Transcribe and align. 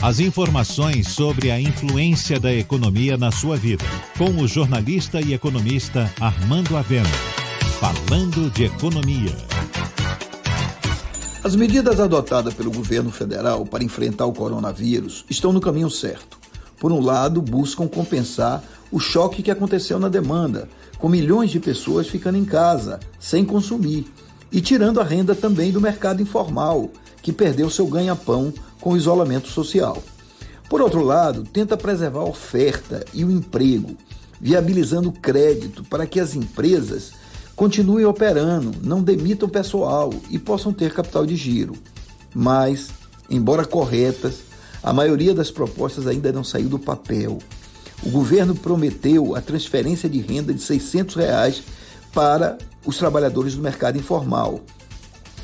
As 0.00 0.20
informações 0.20 1.08
sobre 1.08 1.50
a 1.50 1.60
influência 1.60 2.38
da 2.38 2.54
economia 2.54 3.16
na 3.16 3.32
sua 3.32 3.56
vida. 3.56 3.84
Com 4.16 4.30
o 4.40 4.46
jornalista 4.46 5.20
e 5.20 5.34
economista 5.34 6.08
Armando 6.20 6.76
Avena. 6.76 7.08
Falando 7.80 8.48
de 8.48 8.66
economia. 8.66 9.36
As 11.42 11.56
medidas 11.56 11.98
adotadas 11.98 12.54
pelo 12.54 12.70
governo 12.70 13.10
federal 13.10 13.66
para 13.66 13.82
enfrentar 13.82 14.26
o 14.26 14.32
coronavírus 14.32 15.24
estão 15.28 15.52
no 15.52 15.60
caminho 15.60 15.90
certo. 15.90 16.38
Por 16.78 16.92
um 16.92 17.00
lado, 17.00 17.42
buscam 17.42 17.88
compensar 17.88 18.62
o 18.92 19.00
choque 19.00 19.42
que 19.42 19.50
aconteceu 19.50 19.98
na 19.98 20.08
demanda, 20.08 20.68
com 20.96 21.08
milhões 21.08 21.50
de 21.50 21.58
pessoas 21.58 22.06
ficando 22.06 22.38
em 22.38 22.44
casa, 22.44 23.00
sem 23.18 23.44
consumir, 23.44 24.06
e 24.52 24.60
tirando 24.60 25.00
a 25.00 25.04
renda 25.04 25.34
também 25.34 25.72
do 25.72 25.80
mercado 25.80 26.22
informal, 26.22 26.88
que 27.20 27.32
perdeu 27.32 27.68
seu 27.68 27.88
ganha-pão 27.88 28.54
com 28.80 28.96
isolamento 28.96 29.48
social. 29.48 30.02
Por 30.68 30.82
outro 30.82 31.02
lado, 31.02 31.44
tenta 31.44 31.76
preservar 31.76 32.20
a 32.20 32.24
oferta 32.24 33.04
e 33.14 33.24
o 33.24 33.30
emprego, 33.30 33.96
viabilizando 34.40 35.10
crédito 35.10 35.82
para 35.84 36.06
que 36.06 36.20
as 36.20 36.34
empresas 36.34 37.12
continuem 37.56 38.04
operando, 38.04 38.72
não 38.82 39.02
demitam 39.02 39.48
pessoal 39.48 40.12
e 40.30 40.38
possam 40.38 40.72
ter 40.72 40.92
capital 40.92 41.26
de 41.26 41.34
giro. 41.34 41.74
Mas, 42.34 42.88
embora 43.28 43.64
corretas, 43.64 44.40
a 44.82 44.92
maioria 44.92 45.34
das 45.34 45.50
propostas 45.50 46.06
ainda 46.06 46.30
não 46.30 46.44
saiu 46.44 46.68
do 46.68 46.78
papel. 46.78 47.38
O 48.02 48.10
governo 48.10 48.54
prometeu 48.54 49.34
a 49.34 49.40
transferência 49.40 50.08
de 50.08 50.20
renda 50.20 50.52
de 50.52 50.62
600 50.62 51.16
reais 51.16 51.62
para 52.12 52.56
os 52.84 52.96
trabalhadores 52.96 53.54
do 53.54 53.62
mercado 53.62 53.98
informal, 53.98 54.60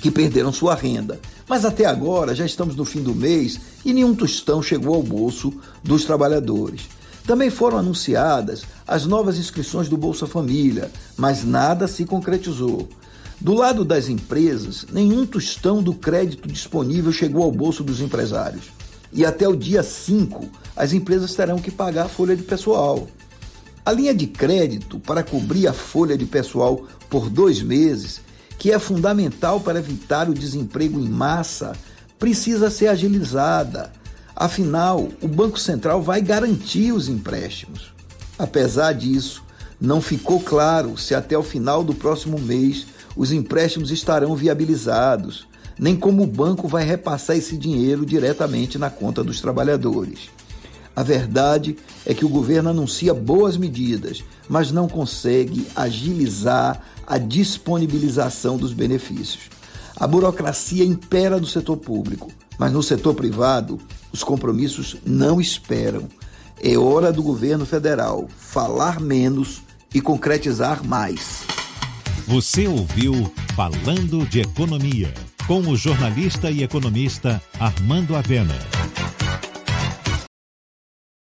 que 0.00 0.10
perderam 0.10 0.52
sua 0.52 0.74
renda. 0.74 1.18
Mas 1.48 1.64
até 1.64 1.84
agora 1.84 2.34
já 2.34 2.44
estamos 2.44 2.74
no 2.74 2.84
fim 2.84 3.02
do 3.02 3.14
mês 3.14 3.60
e 3.84 3.92
nenhum 3.92 4.14
tostão 4.14 4.62
chegou 4.62 4.94
ao 4.94 5.02
bolso 5.02 5.52
dos 5.82 6.04
trabalhadores. 6.04 6.88
Também 7.24 7.50
foram 7.50 7.78
anunciadas 7.78 8.64
as 8.86 9.06
novas 9.06 9.38
inscrições 9.38 9.88
do 9.88 9.96
Bolsa 9.96 10.26
Família, 10.26 10.90
mas 11.16 11.44
nada 11.44 11.88
se 11.88 12.04
concretizou. 12.04 12.88
Do 13.40 13.52
lado 13.52 13.84
das 13.84 14.08
empresas, 14.08 14.86
nenhum 14.92 15.26
tostão 15.26 15.82
do 15.82 15.92
crédito 15.92 16.48
disponível 16.48 17.12
chegou 17.12 17.42
ao 17.42 17.52
bolso 17.52 17.84
dos 17.84 18.00
empresários. 18.00 18.70
E 19.12 19.24
até 19.24 19.46
o 19.46 19.56
dia 19.56 19.82
5, 19.82 20.48
as 20.74 20.92
empresas 20.92 21.34
terão 21.34 21.58
que 21.58 21.70
pagar 21.70 22.06
a 22.06 22.08
folha 22.08 22.36
de 22.36 22.42
pessoal. 22.42 23.06
A 23.84 23.92
linha 23.92 24.14
de 24.14 24.26
crédito 24.26 24.98
para 24.98 25.22
cobrir 25.22 25.68
a 25.68 25.72
folha 25.72 26.16
de 26.16 26.26
pessoal 26.26 26.86
por 27.08 27.28
dois 27.28 27.62
meses, 27.62 28.20
que 28.66 28.72
é 28.72 28.80
fundamental 28.80 29.60
para 29.60 29.78
evitar 29.78 30.28
o 30.28 30.34
desemprego 30.34 30.98
em 30.98 31.08
massa, 31.08 31.70
precisa 32.18 32.68
ser 32.68 32.88
agilizada. 32.88 33.92
Afinal, 34.34 35.08
o 35.22 35.28
Banco 35.28 35.56
Central 35.56 36.02
vai 36.02 36.20
garantir 36.20 36.90
os 36.90 37.08
empréstimos. 37.08 37.94
Apesar 38.36 38.92
disso, 38.92 39.44
não 39.80 40.00
ficou 40.00 40.40
claro 40.40 40.98
se 40.98 41.14
até 41.14 41.38
o 41.38 41.44
final 41.44 41.84
do 41.84 41.94
próximo 41.94 42.40
mês 42.40 42.88
os 43.14 43.30
empréstimos 43.30 43.92
estarão 43.92 44.34
viabilizados, 44.34 45.46
nem 45.78 45.94
como 45.94 46.24
o 46.24 46.26
banco 46.26 46.66
vai 46.66 46.82
repassar 46.82 47.36
esse 47.36 47.56
dinheiro 47.56 48.04
diretamente 48.04 48.78
na 48.78 48.90
conta 48.90 49.22
dos 49.22 49.40
trabalhadores. 49.40 50.28
A 50.96 51.04
verdade 51.04 51.76
é 52.06 52.14
que 52.14 52.24
o 52.24 52.28
governo 52.28 52.70
anuncia 52.70 53.12
boas 53.12 53.56
medidas, 53.56 54.24
mas 54.48 54.70
não 54.70 54.88
consegue 54.88 55.66
agilizar 55.74 56.80
a 57.06 57.18
disponibilização 57.18 58.56
dos 58.56 58.72
benefícios. 58.72 59.50
A 59.96 60.06
burocracia 60.06 60.84
impera 60.84 61.40
no 61.40 61.46
setor 61.46 61.76
público, 61.76 62.30
mas 62.58 62.72
no 62.72 62.82
setor 62.82 63.14
privado, 63.14 63.78
os 64.12 64.22
compromissos 64.22 64.96
não 65.04 65.40
esperam. 65.40 66.08
É 66.62 66.78
hora 66.78 67.12
do 67.12 67.22
governo 67.22 67.66
federal 67.66 68.28
falar 68.38 69.00
menos 69.00 69.62
e 69.92 70.00
concretizar 70.00 70.84
mais. 70.86 71.44
Você 72.26 72.66
ouviu 72.66 73.32
Falando 73.54 74.26
de 74.26 74.40
Economia, 74.40 75.12
com 75.46 75.60
o 75.60 75.76
jornalista 75.76 76.50
e 76.50 76.62
economista 76.62 77.40
Armando 77.58 78.14
Avena. 78.14 78.75